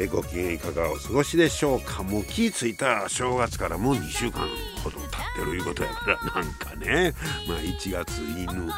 [0.00, 2.04] えご機嫌いかがお過ごしでしょうか？
[2.04, 4.48] もう気付いた正月からもう2週間
[4.84, 7.14] ほど経ってるいうことやからなんかね
[7.48, 8.68] まあ1月犬2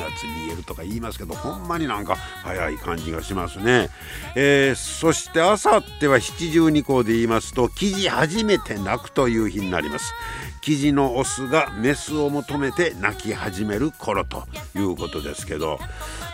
[0.00, 3.88] 月に言えるとか言いますけどほんまになんか早い感じがしますね、
[4.34, 10.12] えー、そしてあさっては七十二項で言いますと生地初めて泣くという日になります。
[10.64, 15.78] 生地のオスがメスを求めて鳴き始める頃ということですけど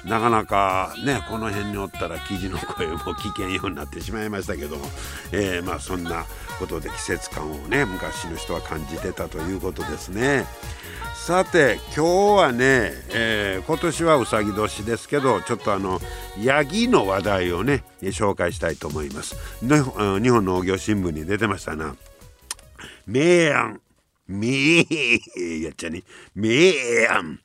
[0.04, 4.86] なかなかねこの辺におったら生地の声も聞けんようになってしまいましたけども、
[5.32, 6.26] えー、まあそんな
[6.60, 10.46] ことで季節感をね昔の人は感じてたということですね。
[11.16, 16.00] さて今日はね、えー、今年はうさぎ年ですけどちょっとあの
[16.40, 19.34] ヤギの話題をね紹介したいと思います。
[19.60, 19.80] 日
[20.30, 21.96] 本農業新聞に出てましたな。
[23.08, 23.80] 明暗
[24.30, 26.04] めーやっちゃね。
[26.34, 27.40] めーやん。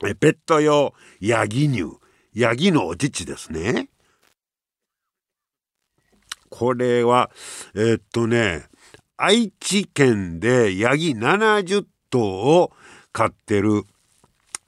[0.00, 1.98] ペット用ヤギ乳。
[2.34, 3.88] ヤギのお乳ですね。
[6.50, 7.30] これは
[7.74, 8.64] えー、っとね
[9.16, 12.72] 愛知県でヤギ70頭を
[13.12, 13.84] 飼ってる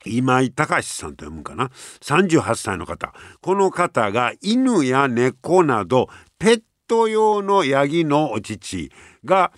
[0.05, 1.71] 今井隆さんと読むかな。
[2.01, 3.13] 38歳の方。
[3.43, 8.91] この方が犬や猫などペット用のヤギのお乳
[9.25, 9.53] が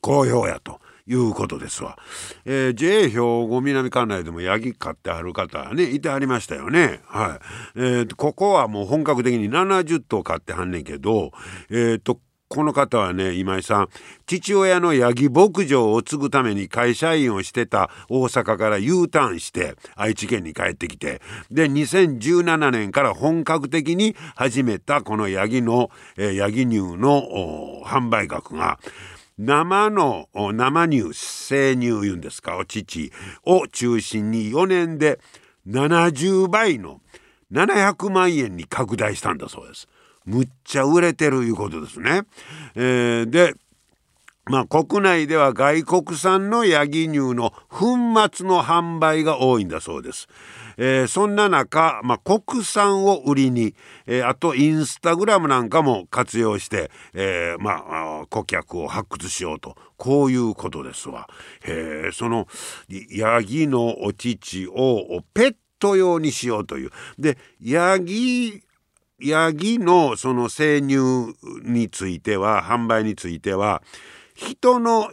[0.00, 0.80] 好評やと。
[1.08, 1.98] いうことですわ。
[2.44, 7.00] えー、JA 兵庫南管内でもヤギ飼ってある方ねいてありましたよね。
[7.06, 7.40] は
[7.76, 7.80] い。
[7.80, 11.32] えー、ここはもう本格的に70頭飼ってはんねんけど、
[11.70, 13.88] えー、とこの方はね今井さん
[14.26, 21.20] 父親のヤギ牧場を継ぐために会社員をしてた大阪から U ターンして愛知県に帰ってきて
[21.50, 28.78] で2017年から本格的に始めたこのヤギの、えー、ヤギ乳の販売額が
[29.38, 32.56] 生の生乳生乳いうんですか？
[32.56, 33.12] お乳
[33.44, 35.20] を中心に4年で
[35.68, 37.00] 70倍の
[37.52, 39.88] 700万円に拡大したんだそうです。
[40.24, 42.22] むっちゃ売れてるいうことですね。
[42.74, 43.54] えー、で
[44.46, 47.96] まあ国内では外国産のヤギ乳の粉
[48.32, 50.28] 末の販売が多いんだそうです。
[50.78, 53.74] えー、そんな中、まあ、国産を売りに、
[54.06, 57.84] えー、あとインスタグラムなんかも活用して、えー、ま
[58.22, 61.28] あ顧客を発掘しようとこういうことですわ。
[61.66, 62.46] え、その
[62.88, 66.90] ヤギのお乳をペット用にしようという。
[67.18, 68.62] でヤギ
[69.20, 71.34] ヤギのその生乳
[71.64, 73.82] については販売については
[74.34, 75.10] 人の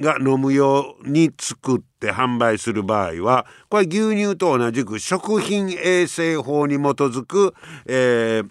[0.00, 7.54] が飲むように作って販売する場合はこれ牛乳と同じく食品衛生法に基づく、
[7.86, 8.50] えー、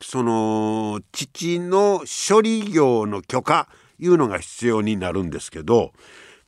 [0.00, 3.68] その父の処理業の許可
[3.98, 5.92] いうのが必要になるんですけど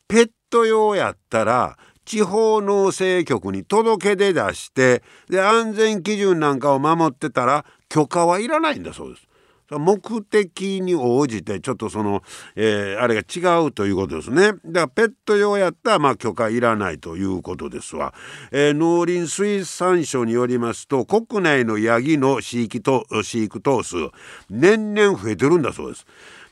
[0.07, 9.30] ペット用やったら地方農政局に届け出出してで安全基準なんかを守ってたら許可はいらないんだそうです。
[9.79, 12.23] 目的に応じてちょっとその、
[12.57, 14.53] えー、あれが違うということですね。
[14.53, 18.13] だからペット用やったらまあ許可いらないということですわ。
[18.51, 23.97] えー、農林水産省によりますと国内のヤギの飼育と飼育頭数
[24.49, 26.07] 年々増えてるんだそうです。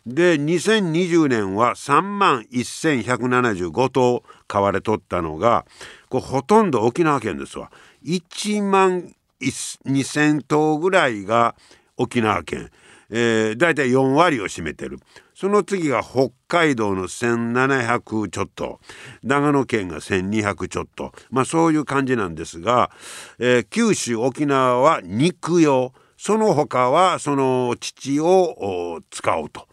[0.07, 5.67] で2020年は3万1175頭飼われとったのが
[6.09, 7.71] こほとんど沖縄県ですわ。
[8.05, 11.55] 1万2,000頭ぐらいが
[11.97, 12.71] 沖縄県。
[13.11, 14.99] えー、大体4割を占めてる。
[15.35, 18.81] その次が北海道の1700ちょっと。
[19.23, 21.13] 長野県が1200ちょっと。
[21.31, 22.91] まあそういう感じなんですが、
[23.39, 25.93] えー、九州沖縄は肉用。
[26.17, 29.68] その他はその乳を使おうと。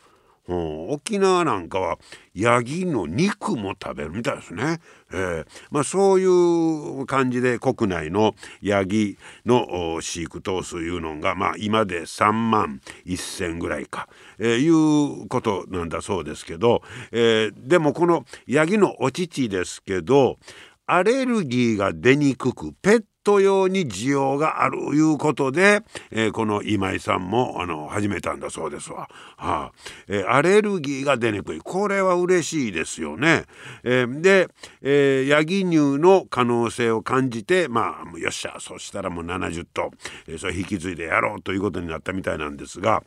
[0.48, 1.98] 沖縄なんかは
[2.34, 4.80] ヤギの肉も食べるみたいですね。
[5.12, 14.08] えー、まあ、そういう感じで国内のヤギの飼育頭数いうのが、まあ、今で3万1,000ぐらいか、
[14.38, 16.82] えー、いうことなんだそうですけど、
[17.12, 20.38] えー、でもこのヤギのお乳ですけど
[20.86, 25.82] アレルギーが出にくくペット用に需要があるいうことで、
[26.12, 29.10] えー、この今井さんもあの始めたんだそうですわ。
[29.36, 29.72] はあ。
[30.08, 31.60] えー、アレルギーが出にくい。
[31.60, 33.46] これは嬉しいですよね。
[33.84, 34.48] えー、で、
[34.82, 39.92] えー、ヤギ乳の可能性を感じてまあよっしゃそしたらもう70頭、
[40.28, 43.04] えー、それ引き継いでやろうということになったみたいなんですが。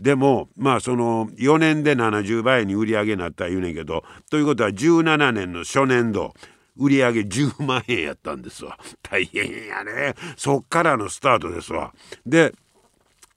[0.00, 6.34] でもまあその4年で70倍に売り上げになった言うねんけどということは17年の初年度。
[6.76, 8.78] 売り上げ10万円やったんですわ。
[9.02, 10.14] 大変やね。
[10.36, 11.92] そっからのスタートですわ。
[12.26, 12.54] で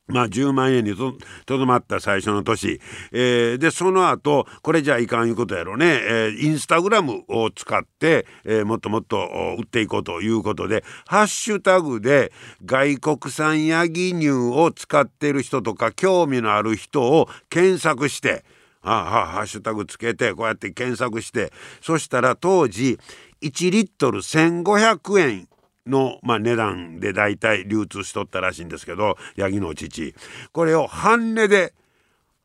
[0.07, 1.17] まあ10万円にと
[1.47, 2.79] どまった最初の年、
[3.11, 9.17] えー、でその後これじゃいかんいうことやろね、えー、インスタグラムを使って、えー、もっともっと
[9.57, 12.31] 売っていこうということでハッシュタグで
[12.63, 18.45] 外国産ヤギ乳を使ってる人とか興味のある人を検索して
[18.93, 21.51] あハッシュタグつけてこうやって検索して
[21.81, 22.99] そしたら当時
[23.41, 25.47] 1リットル1,500円
[25.87, 30.15] の、まあ、値段で大体流通しとったらしいんですけどヤギの父。
[30.51, 31.73] これを半値で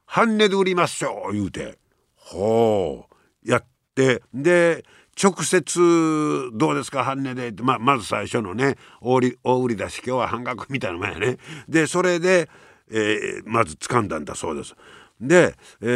[0.05, 1.79] 半値で売りましょう言うて。
[2.17, 3.07] ほ
[3.45, 3.51] う。
[3.51, 3.65] やっ
[3.95, 4.85] てで
[5.23, 7.63] 直接どうですか半値で。
[7.63, 11.39] まあ、まず最初のね大売り大売り出し今日は半額みたいなもんやね。
[11.69, 12.49] でそれで、
[12.91, 14.75] えー、まず掴んだんだそうです。
[15.21, 15.87] で、え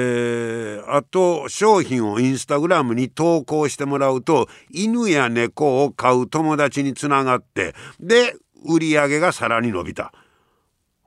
[0.82, 8.36] ー、あと商品をインスタグラムに投稿してもらうと犬や猫を飼う友達につながってで
[8.66, 10.12] 売り上げがさらに伸びた。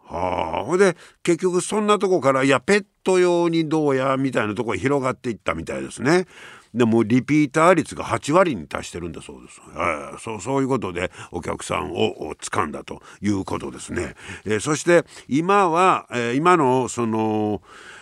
[0.10, 6.28] はあ、ほで結局そんなとこからいやペット用にどうやみたいなとこへ広がっていったみたいですね。
[6.74, 9.62] でもリピーター率が8割に達してるんだそうです。
[9.74, 14.16] えー、そうそういうことでお客さんを掴んだということですね。
[14.46, 17.62] えー、そして今は、えー、今のその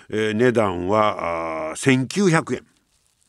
[0.10, 2.66] えー、値段は1900円。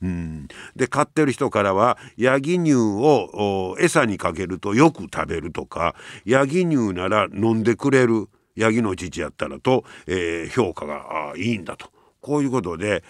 [0.03, 5.95] うん、で買ってる人からはヤギ乳を餌にかけるとよく食べるとか
[6.27, 11.89] ヤギ乳なら飲んでくれるヤギの父やったらと、えー、評価がいいんだと
[12.21, 13.05] こういうことで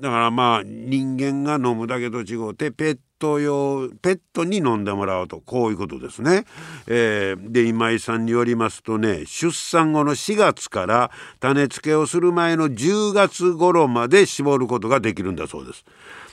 [0.00, 6.44] だからまあ人間が飲むだけと違ってペット用ペットに飲んでもらうとこういうことですね。
[6.86, 11.10] えー、で今井さんによりますとね出産後の4月から
[11.40, 15.84] 種付けをする前の10月頃まで絞ることができるんだそうです。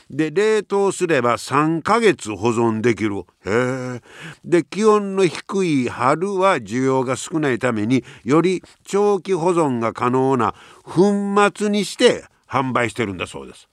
[0.09, 3.19] で冷凍すれば3ヶ月保存できる。
[3.19, 4.01] へえ。
[4.43, 10.53] で気温の低い春は需要が少ないためにより長期保存が可能な
[10.83, 13.67] 粉末にして販売してるんだそうです。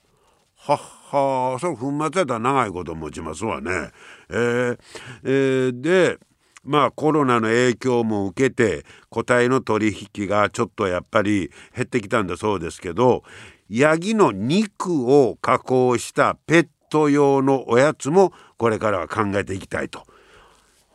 [0.56, 3.90] はっはあそれ粉末やったら長いこと持ちますわね。
[4.30, 4.78] えー
[5.24, 6.18] えー、で
[6.62, 13.24] まあコロナの影響も受けて個体の取引がちょっとやっぱり減ってきたんだそうですけど
[13.68, 20.04] ヤギの肉を加工したペット用のおやつもこれからは考えていきたいと。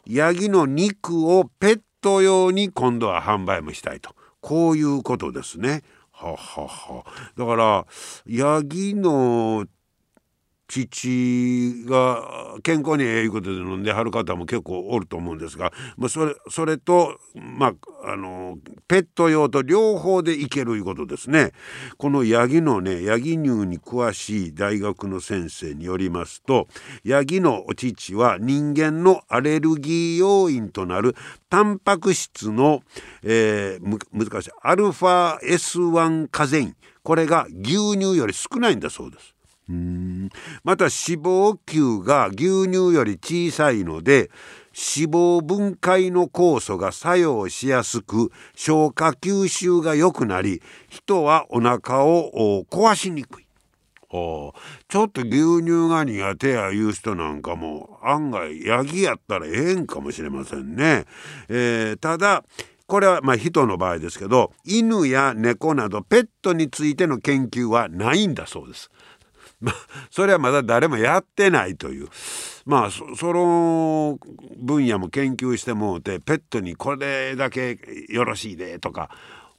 [0.06, 5.82] ヤギの肉をペット用に今度は販売もしたいとこういうことですね。
[6.12, 7.04] ははは
[7.36, 7.86] だから
[8.26, 9.66] ヤギの
[10.68, 18.58] 父が健康にええいうことで飲んではる方も結構おると思うんですが、まあ、それそれと、まあ、あの
[18.88, 21.52] ペット用と両方でいけるいうことですね。
[21.98, 26.68] このヤギのねヤギ乳に詳しい大学の先生によりますと
[27.04, 31.16] ヤギのお乳は人間のアレルギー要因となる
[31.50, 32.82] タンパク質の、
[33.24, 39.35] えー、難しいアルファ S1 カゼインこれが牛乳より少ないんだそうです。
[39.68, 40.30] うん
[40.64, 40.92] また脂
[41.22, 44.30] 肪球が牛乳より小さいので
[44.76, 53.46] 脂肪分解の酵素が作用しやすく消化吸収が良くなり人はお腹を壊しにくい。
[54.12, 54.54] ちょ
[55.06, 61.06] っと牛乳が苦手やいう人なんかも案外ヤギやったらええんかもしれませんね。
[61.50, 62.46] えー、ただ
[62.88, 68.90] これはまあ人の場合ですけど犬や猫などペットについての研究はないんだそうです。
[69.62, 69.76] まあ、
[70.12, 72.10] それはまだ誰もやってないという
[72.66, 74.20] まあその
[74.58, 79.10] 分野も研究してもうてペットにこれだけよろしいでとか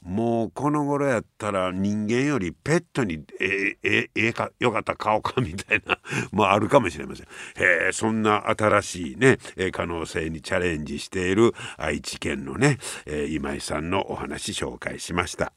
[0.07, 5.99] もうこの頃やったら人間よりペットにええええかよかった顔かみたいな
[6.31, 7.25] もあるかもしれません。
[7.25, 9.37] へえそんな新しいね
[9.71, 12.77] 可能性にチャレンジしている愛知県のね、
[13.29, 15.56] 今井さんのお話紹介しました。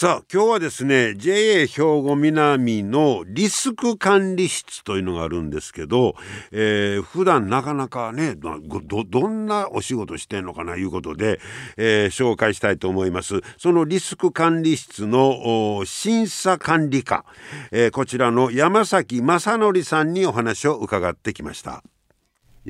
[0.00, 6.14] さあ今日はですね JA 兵庫南のリスク管理室というのがあるんですけど、
[6.52, 11.38] えー、普段なかなかねどんなお仕事してんのかないうことで、
[11.76, 17.26] えー、紹介したいと思いますそのリスク管理室の審査管理課、
[17.70, 21.82] えー、こちらの山崎正則さんにお話を伺ってきました。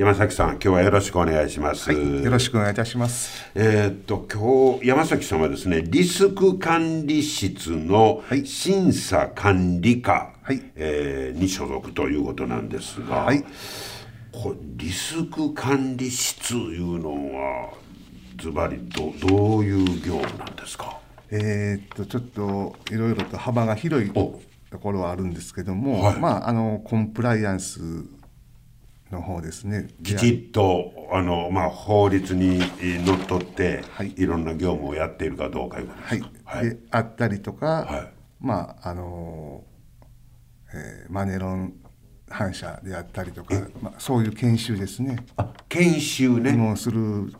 [0.00, 1.92] 山崎さん、今日はよろしくお願いします。
[1.92, 3.45] はい、よろしくお願いいたします。
[3.54, 13.45] えー、っと、今日山崎さんはですね、リスク管理室の審査管理課、はい、えー、に所属ということなんですが、はい、
[14.33, 17.69] こリスク管理室いうのは
[18.38, 20.99] ズバリどどういう業務なんですか？
[21.30, 24.40] えー、っとちょっといろいろと幅が広いと
[24.80, 27.80] ころはあるんですけども、はい、まああのコンプライアンス
[29.11, 29.88] の方ですね。
[30.02, 32.61] きちっとあの、まあ、法律に
[33.05, 39.64] のっとって、はい、いろんな業務をやっているかどうかいうことですか、はい、であったりとか、はい、まああの、
[40.73, 41.75] えー、マネロン
[42.29, 45.19] 反射であったりとか、まあ、そういう研修ですね。
[45.37, 46.52] あ研修ね。
[46.52, 47.31] もうする、うん、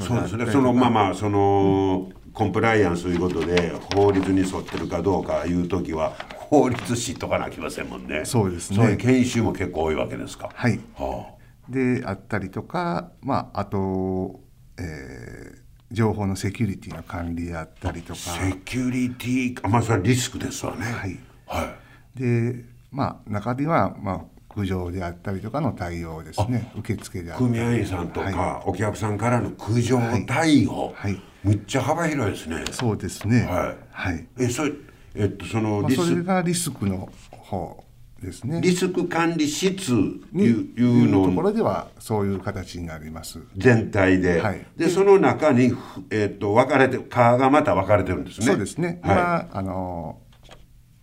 [0.00, 0.46] そうですね。
[0.46, 8.24] そのまあまあその、うん、コンプライアンスということで法律に沿ってるかどうかいう時は法律知っとかなきませんもんね。
[8.24, 8.76] そうですね。
[8.76, 10.48] そういう研修も結構多いわけですか。
[10.54, 10.80] はい。
[10.94, 11.36] は
[11.68, 14.40] あ、であったりとか、まああと、
[14.78, 18.18] えー、情報のセキュリティの管理であったりとか。
[18.18, 20.86] セキュリティ、まあそれはリスクですわね。
[20.86, 21.18] はい。
[21.46, 21.74] は
[22.16, 22.18] い。
[22.18, 26.72] で、まあ中にはまあ苦情であったりとかの対応ですね。
[26.74, 27.50] 受付であったり。
[27.50, 30.94] 組合員さんとか、はい、お客さんからの苦情対応。
[30.96, 31.12] はい。
[31.12, 32.64] はい、めっちゃ幅広いですね。
[32.70, 33.42] そうですね。
[33.44, 33.76] はい。
[33.90, 34.26] はい。
[34.38, 34.72] えそれ
[35.14, 37.84] えっと、そのリス、まあ、それがリスクの方
[38.22, 38.60] ですね。
[38.60, 43.40] リスク管理室いういうのところではそういう形になります。
[43.56, 44.40] 全体で。
[44.40, 45.72] はい、でその中に
[46.10, 48.46] えっと分かれて川がまた分かれてるんですね。
[48.46, 49.00] そうですね。
[49.02, 50.18] はい、今あの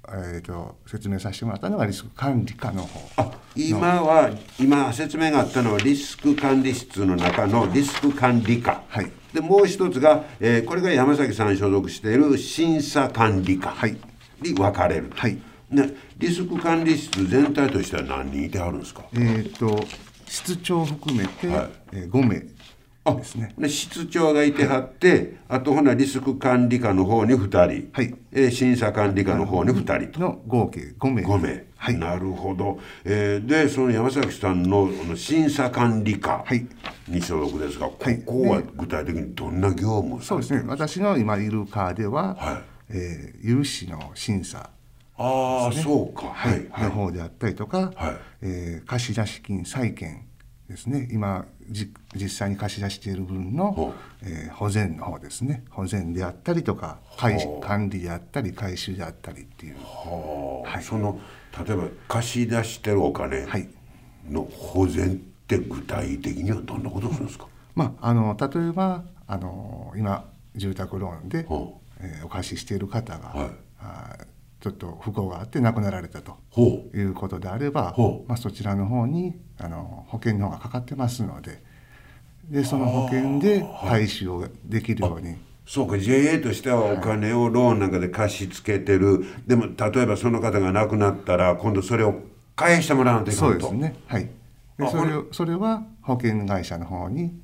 [0.09, 3.23] えーと、説明させてもらったのがリスク管理課の方。
[3.23, 13.75] あ今は今説明があったのはリスク管理室の中のリスク管理課、はい、でもう一つが、えー、これが山崎さん所属している審査管理課
[14.41, 15.37] に分かれる、はい、
[15.71, 19.03] ね、リスク管理室全体としては何人いてあるんですか？
[19.13, 19.83] えっ、ー、と
[20.27, 21.69] 室長含めて、はい。
[21.93, 22.45] えー、5名
[23.15, 23.53] ですね。
[23.57, 28.15] で室長がいてはって、はい、あとほなリスク管理課の方に2人、はい。
[28.31, 30.19] えー、審査管理課の方に2人と。
[30.19, 31.23] の合計5名。
[31.23, 31.67] 5名。
[31.77, 36.43] はい、なるほど、えー、でその山崎さんの審査管理課
[37.07, 40.63] に所属ですが、はい、ここは具体的にどんな業務そうですね。
[40.67, 42.77] 私の今いる課では、はい。
[42.89, 44.69] えー、融資の審査
[45.17, 48.15] ああ、そうか、はい、はい、の方であったりとか、はい。
[48.43, 50.25] えー、貸出金債権
[50.69, 51.07] ですね。
[51.11, 55.63] 今じ実際に貸し出している分の、えー、保全の方ですね。
[55.69, 56.99] 保全であったりとか
[57.61, 59.75] 管理であったり回収であったりっていう、
[60.65, 61.19] はい、その
[61.65, 63.47] 例えば貸し出してるお金
[64.29, 65.15] の保全っ
[65.47, 71.47] て具体的にはどんなことするんですか、まあ、あの例えばあの今住宅ローンで、
[72.01, 74.17] えー、お貸ししている方が、はい、あ
[74.59, 77.95] ちょっと不幸があって亡くなられたということであれば、
[78.27, 81.61] まあ、そちらの方にあの保険の方がかかってますので
[82.49, 85.35] でその保険で回収をできるように。
[85.65, 85.99] そうか。
[85.99, 92.21] JA としてはお金をローンなんかで貸し付けてる、でも例えばその方が亡くなったら今度それを
[92.55, 93.95] 返してもらうというそうですね。
[94.07, 94.29] はい。
[94.79, 97.37] でそれそれは保険会社の方に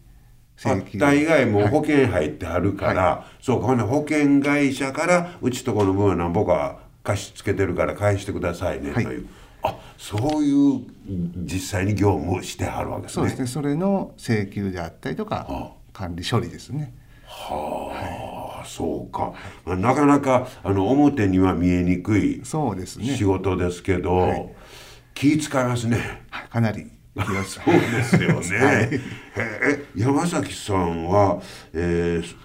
[0.98, 3.68] 大概もう保険入ってはるから、はい、そうか。
[3.68, 10.82] ほん保険会社からうちとこの分は何ぼか貸し付けてるから返してくださいねという、はい、あそういう
[11.36, 13.14] 実際に業務をしてはるわけですね。
[13.16, 13.48] そうですね。
[13.48, 16.94] それの請求であったりとか、はあ、管理処理ですね。
[17.26, 19.34] はあ、はい、そうか、
[19.66, 23.16] まあ、なかなかあの表には見えにくいそうですね。
[23.18, 24.50] 仕事ですけど、はい、
[25.14, 26.24] 気使いますね。
[26.50, 26.90] かなり
[27.46, 28.66] そうですよね。
[28.66, 28.90] はい、
[29.36, 31.42] え山崎さんは、
[31.74, 32.36] えー、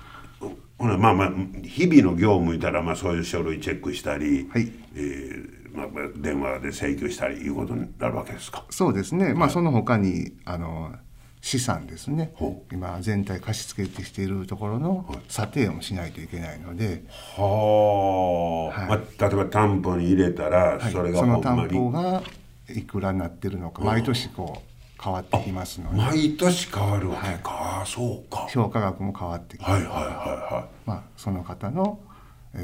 [0.78, 1.32] ほなまあまあ
[1.64, 4.72] 日々の業務いたらまあそういう書類チェックしたり、はい。
[4.94, 8.64] えーまあ、電話で請求したりいうことになるわけですか？
[8.70, 10.92] そうですね、まあ、その他にあの
[11.40, 12.34] 資産ですね。
[12.72, 17.04] 今全体貸し付けてしているところの査定もしないといけないので、
[17.36, 22.22] はあ、はい、まあ、例えば担保に入れたら、それがその担保が
[22.68, 24.67] いくらになってるのか毎年こう
[25.02, 25.96] 変わってきますので。
[25.96, 28.48] 毎年変わるわけか、はい、そうか。
[28.50, 30.64] 評価額も変わってきて、はいはいはいはい。
[30.84, 32.00] まあ、その方の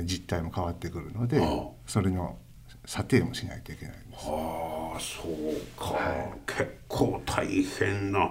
[0.04, 1.40] 実態も変わってくるので
[1.86, 2.38] それの
[2.86, 4.26] 査定もしないといけないんです。
[4.26, 5.32] はあそう
[5.78, 8.30] か、はい、結構大変な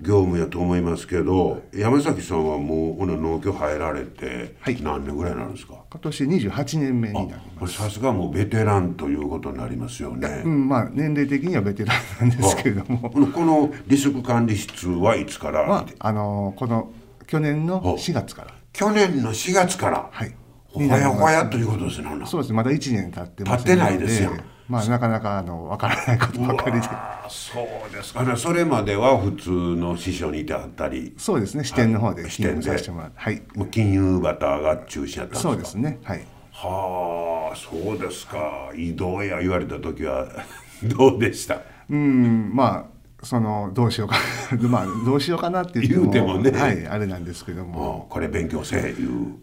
[0.00, 7.74] 業務やと思いますけど、はい、山崎さんはもう農協入られて何年ぐらいなんですか、はい、今年28年目になります。
[7.74, 13.10] さすがもうベテランということになりますよね、うん、まあ年齢的にはベテランなんですけれども。
[13.10, 16.92] このリスク管理室はいつから、まあ、あのこの
[17.26, 18.54] 去年の4月から。
[18.72, 20.08] 去年の4月から？
[20.10, 20.34] はい。
[20.70, 22.52] ほやほやということですねそうです。
[22.52, 24.32] まだ1年経ってませ経ってないですよ
[24.68, 26.86] まあなかなかあの分からないことばかりで。
[27.28, 28.22] そうですか。
[28.22, 31.14] ねそれまでは普通の師匠にいてあったり。
[31.16, 31.64] そうですね。
[31.64, 33.42] 支店の方で支店させてもらってはい。
[33.54, 35.48] もう金融バターが中心やったんですか。
[35.50, 35.98] そうですね。
[36.04, 36.24] はい。
[36.52, 38.70] はあそうですか。
[38.76, 40.26] 移動や言われた時は
[40.84, 41.60] どうでした？
[41.88, 44.16] うんまあそのどうしようか
[44.68, 46.50] まあどうしようかなって言ってもね。
[46.50, 48.06] はいあれなんですけども。
[48.10, 49.36] これ勉強せえいう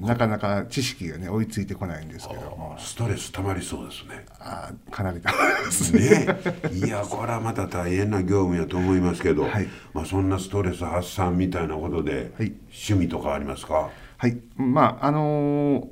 [0.00, 2.40] なかなか知識がね追いついてこないんですけど。
[2.42, 4.24] もストレスたまりそうですね。
[4.38, 5.92] あかなりたまります。
[5.92, 6.26] ね。
[6.72, 13.90] ねいやこれはまた大変な業務やと思いますけど、はい、まあ、そんなストレス発散みたいなことで、はい、趣味とかありますか？
[14.18, 14.38] はい。
[14.56, 15.88] まああのー、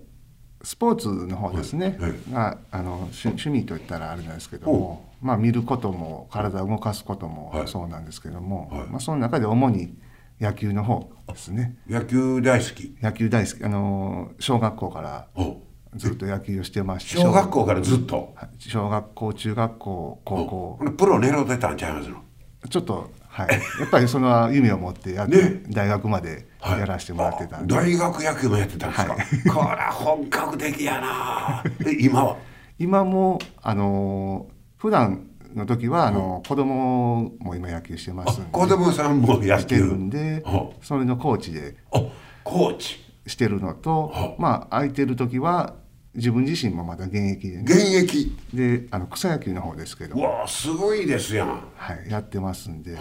[0.63, 9.95] スポーツの方ですね、はい、があの趣趣味といったらあれなんですけどもまあ見ることも体を動かすこともそうなんですけども、まあ、その中で主に
[10.41, 11.77] 野球の方ですね。
[11.89, 12.97] 野球大好き。
[13.01, 13.65] 野球大好き。
[13.65, 15.29] あの小学校から
[15.95, 17.21] ずっと野球をしてまして。
[17.21, 18.35] 小学校からずっと？
[18.59, 20.91] 小学校中学校高校。
[20.97, 22.17] プロ狙ってたんちゃいますの？
[22.69, 23.49] ちょっとはい。
[23.81, 31.65] やっぱりその夢を持ってやって、ね、大学までやらせてもらってたんで、はい、大学野球もやってたんですか、はい、これは本格的やな
[32.01, 32.37] 今は？
[32.79, 39.61] 今もあの普段の時はあの、子供も今野球してますんで子供さんも野球。
[39.61, 40.45] してるんで
[40.83, 41.77] それのコーチで
[42.43, 43.05] コーチ。
[43.27, 45.77] してるのとまあ空いてる時は
[46.15, 48.37] 自分自身もまだ現役で、ね、現役。
[48.53, 50.21] であの草野球の方ですけど。
[50.21, 51.49] わあすごいですやん。
[51.75, 52.99] はいやってますんで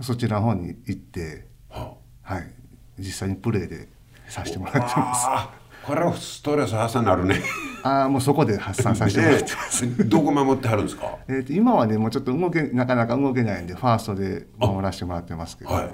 [0.00, 2.54] そちらの方に行ってはい
[2.98, 3.88] 実際にプレーで
[4.28, 7.40] させてもらってますこれはストレス発散なるね。
[7.84, 11.16] ああもうそこで発散させてもらってます、どこ守ってはるんですか？
[11.26, 15.84] えーと今はねもうちょっと動けなかなか動けないんでファーストで守らせてもらってますけど、はい。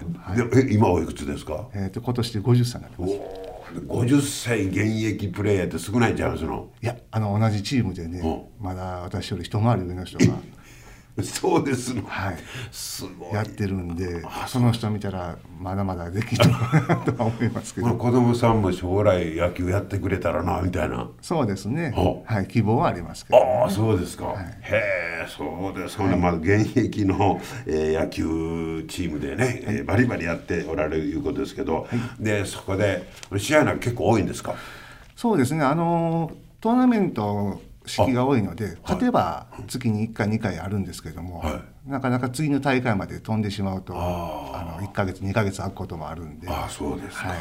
[0.41, 1.69] はい、で今おいくつですか？
[1.73, 3.15] えーと今年で50歳になります。
[3.87, 6.69] 50歳現役プレーヤーって少ないんちゃいますの。
[6.83, 8.23] いやあの同じチームでね
[8.61, 10.35] まだ私より一回り上の人が
[11.25, 12.37] そうですはい、
[12.71, 13.35] すごい。
[13.35, 17.95] やってるんでその人見たらまだまだできるな とは思いますけど。
[17.95, 21.09] 子供さんも将来野球やってくれたらなみたいな。
[21.21, 21.93] そうですね。
[22.27, 24.83] はい希望はありますけど、ね、ああそうですか、はい、へ
[25.25, 31.87] えそうですか、はい、まあ現役の、えー、野球チームでね、はい、えー、バリバリやっておられるいうことですけど、は
[32.21, 34.55] い、でそこで試合なんか結構多いんですか？
[35.17, 35.65] そうですね。
[35.65, 46.49] あのトーナメント式が多いので勝てば月に1回2回あるんですけども、はい、なかなか次の大会まで飛んでしまうとあの1か月2か月空くこともあるんで。
[46.49, 47.39] あそうですか、はい。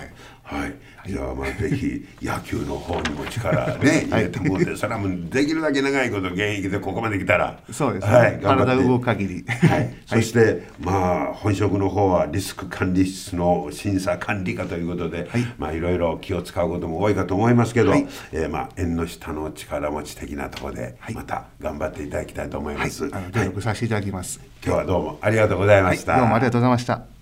[0.47, 0.73] はい、
[1.05, 7.59] じゃあまあぜひ野球の方にも力ね 入れてもって、 それはもうできるだけ長いこと現役でここまで来たら。
[7.69, 27.16] そうですね、はい、体動く限り、はい、そしてまあ本職の方はリスク管理室の審査管理課ということで、はい、まあいろいろ気を使うことも多いかと思いますけど、はい、えー、まあ縁の下の力持ち的なところでまた頑張っていただきたいと思います、はい、あの努力させていただきます、今日はどうもありがとうございました、どうもありがとうございました。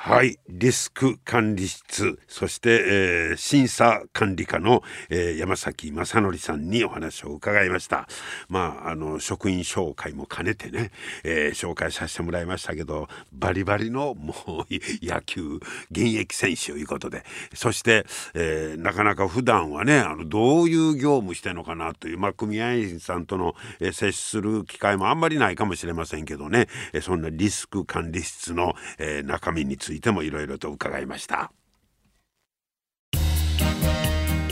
[0.00, 0.38] はい。
[0.48, 8.08] リスク管理室、そして、えー、審査管理課の、えー、山崎正則さんにお話を伺いました。
[8.48, 10.92] まあ、あの、職員紹介も兼ねてね、
[11.24, 14.66] えー、紹介させてもらいましたけど、バリバリのもう
[15.04, 15.58] 野球、
[15.90, 31.50] 現役選手ということで、そして、え、なかなか普段はね、あの、どういう業務してるのかなという、まあ、組合員さんとの、え、接する機会もあんまりないかもしれませんけどね、え、そんなリスク管理室の、え、中身についてついてもいろいろと伺いました。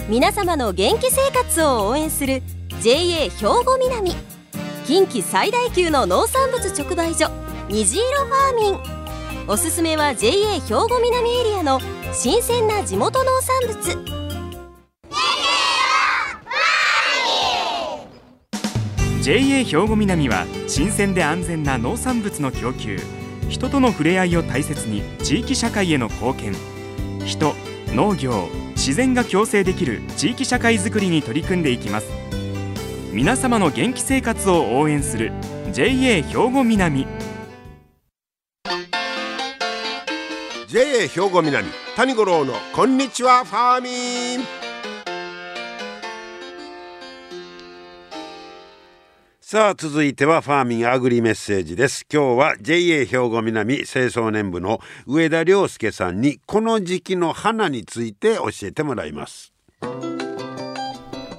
[0.08, 2.42] 皆様の元気生活を応援する
[2.80, 4.12] JA 兵庫南。
[4.86, 7.28] 近畿最大級の農産物直売所
[7.68, 9.46] 虹色ファーミン。
[9.46, 11.80] おすすめは JA 兵庫南エリアの
[12.14, 14.16] 新鮮な地元農産物。
[19.20, 22.98] JA 兵庫南は新鮮で安全な農産物の供給
[23.48, 26.54] 人との触れ合いを大切に地域社会への貢献。
[27.24, 27.54] 人
[27.88, 32.08] 農業自然が共生できる地域社会づくりに取り組んでいきます。
[33.12, 35.32] 皆様の元気生活を応援する
[35.72, 37.06] JA 兵庫南。
[40.68, 44.65] JA 兵庫南谷五郎のこんにちはファーミン。
[49.48, 52.04] さあ続いてはファーミンアグリメッセージです。
[52.12, 59.52] 今日は JA 兵庫南清掃年部の上田良介さんにこの時期の花について教えてもらいます。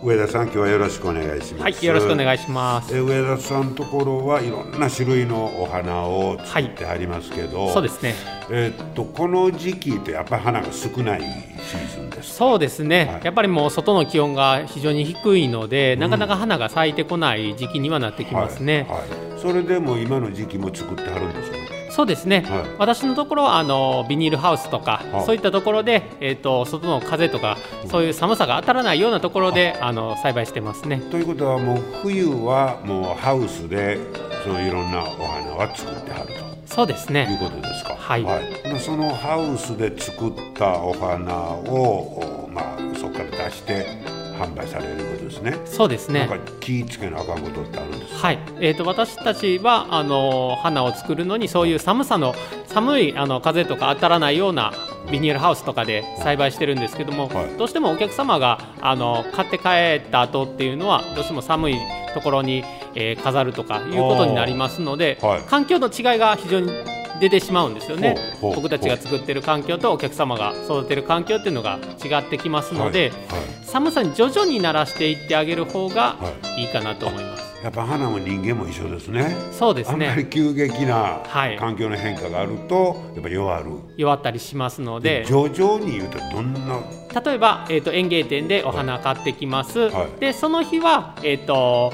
[0.08, 1.64] 上田さん今日はよろしくお願いします。
[1.64, 2.96] はいよろしくお願いします。
[2.96, 8.16] え上田さんところはいろんな種類のお花を作ってありますけど、はい、そうですね。
[8.50, 27.58] えー、っとこの時期ってやっぱり花が少ないシーズンですそうですね、はい、やっぱりもう外の気温が非常に低いので、うん、なかなか花が咲いてこない時期にはなってきますね、はい、はい、それでも今の時期も作ってはるんですよそうですね、はい、私のところはあのビニールハウスとか、そういったところで、えーと、外の風とか、
[27.88, 31.02] そういう寒さが当たらないようなところであの栽培してますね。
[31.10, 33.98] ということはもう冬はもうハウスで
[34.44, 36.58] そのいろんなお花は作ってはると。
[36.68, 37.28] そうですね。
[37.32, 37.96] いうことですか。
[37.96, 38.24] はい。
[38.24, 43.88] はい、そのハウスで作ったお花をまあそこから出して
[44.38, 45.58] 販売されることですね。
[45.66, 46.28] そうですね。
[46.28, 48.40] なんか気付けなあかんことってあるんですはい。
[48.60, 52.34] えっ、ー、と私たちはあの花を作るのにそういう寒さの
[52.68, 54.74] 寒いあの風とか当たらないような
[55.12, 61.78] ビニールハウスとかで栽培してるんですけども、はい、どうしてもお客様があの買って帰った後っていうのはどうしても寒い
[62.14, 66.72] ところに、えー、飾るとかいうことになりますので、はい、環境の違いが非常に
[67.20, 76.18] 出てしまうんですよね僕たちが作ってる環境とお客様が育てる環境っていうのが違ってきますので、はいはい、寒さに徐々に慣らしていってあげる方が
[76.58, 77.48] いいかなと思います。
[77.64, 79.36] やっぱ花も人間も一緒ですね。
[79.52, 80.08] そうですね。
[80.08, 81.22] あんまり急激な
[81.60, 83.72] 環境の変化があると、やっぱ弱る。
[83.98, 85.26] 弱ったりしますので。
[85.28, 86.80] 徐々に言うとどんな？
[87.20, 89.90] 例えば、えっ、ー、と園芸店でお花買ってきます。
[89.90, 91.92] はい、でその日はえっ、ー、と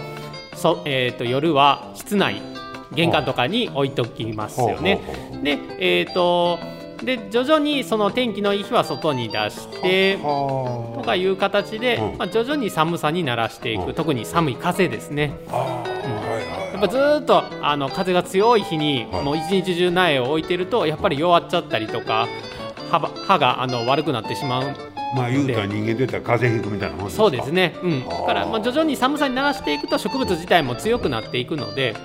[0.53, 2.41] そえっ、ー、と夜は室内
[2.95, 5.01] 玄関とかに置いときますよね。
[5.43, 6.59] で、えーと、
[7.03, 15.33] で徐々にその天気のいい日は外に出してとかいう形で、まあ、徐々に寒さに慣らしていく、特に寒い風ですね。
[16.73, 22.27] やっぱずっとあの風が強い日に、もう一日中苗を置いてるとやっぱり弱っちゃったりとか
[23.27, 24.93] 歯があの悪くなってしまう。
[25.15, 31.95] まあ言うたら人間でったら風邪ひくみたいなもんそうですね、うん、だからまあ徐々に寒さに慣らしていくと植物自体も強くなっていくので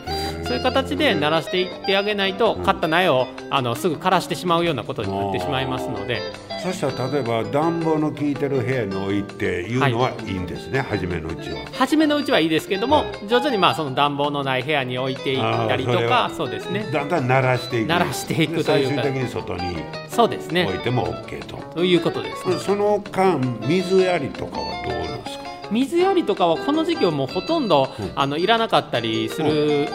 [0.49, 6.23] そういう形で慣らしていってあげないと、買った苗をあのすぐ枯らしてしまうようなことになってしまいますので。
[6.63, 11.59] そしたら例えば暖房の効いてる部屋に置いていうのはいいんですね、はい、初めのうちは。
[11.73, 16.91] 初めのうちはいいですけども、はい、徐々にまあその暖房のない部屋に置いていったりとかそうですね。
[16.93, 17.93] だんだん慣らしていく。
[17.93, 19.03] 慣らしていくというか。
[19.03, 19.77] 最終的に外に
[20.09, 20.65] そうですね。
[20.67, 21.59] 置いても OK と。
[21.75, 25.45] ということです、ね、その間水やりとかはどうなんですか？
[25.71, 29.87] 水やりとかはこの時期はもうほとんど、うん、あのいらなかったりする、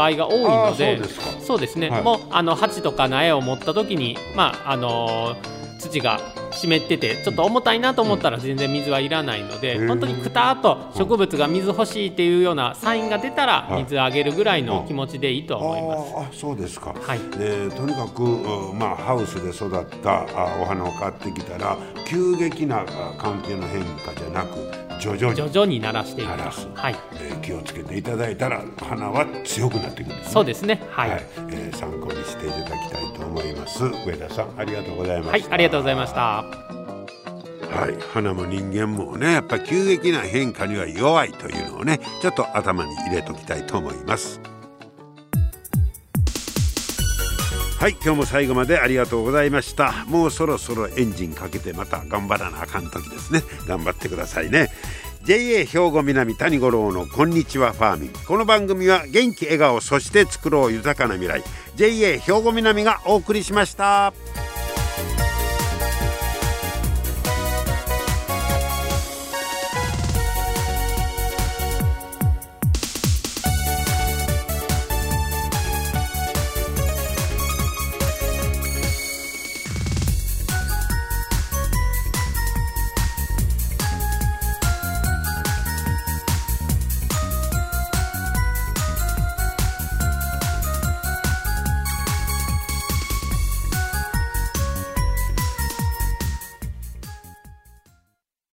[0.00, 1.00] 場合が多いので
[1.40, 5.36] そうですね、はい、もうあの鉢とか苗を持った時にまああの
[5.78, 6.20] 土が
[6.52, 16.34] 湿っててちょっと重たいなと思ったら全然水はいらないので、本当にくたっと植物が水欲しいっていうようなサインが出たら水あげるぐらいの気持ちでいいと思います。
[16.34, 17.20] あそうですか、はい。
[17.38, 18.22] えー、とにかく、
[18.74, 20.26] まあ、ハウスで育った
[20.60, 22.84] お花を買ってきたら急激な
[23.16, 25.36] 環境の変化じゃなく徐々に。
[25.36, 26.96] 徐々に鳴らしていく鳴らす、はい。
[27.14, 30.82] えー、気をつけていただいたら花は強くなっていくんです、ね、そうですね。
[30.90, 33.84] はい、はい、えー、参考にしていただきたいと思います。
[34.06, 36.44] 上田さんありがとうございましはいありがとうございました。
[37.70, 44.40] はい、花も人間もねやっぱ急激な変化には弱いというのをねちょっと頭に入れときたいと思います
[47.80, 50.04] はい今日も最後までありがとうございました。
[50.04, 53.42] もうそろそろエンジンかけてまた頑張らなあかん時ですね。
[53.66, 54.68] 頑張ってくださいね。
[55.24, 58.10] JA 兵庫南谷五郎のこんにちはファーミン。
[58.26, 61.42] この番組は元気笑顔そして作ろう豊かな未来。
[61.76, 64.12] JA 兵庫南がお送りしました。